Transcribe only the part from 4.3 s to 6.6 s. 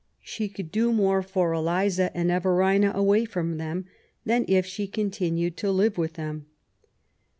if she continued to live with them.